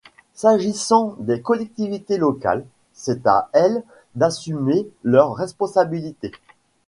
S’agissant 0.33 1.15
des 1.19 1.43
collectivités 1.43 2.17
locales, 2.17 2.65
c’est 2.91 3.27
à 3.27 3.49
elles 3.53 3.83
d’assumer 4.15 4.89
leurs 5.03 5.35
responsabilités. 5.35 6.31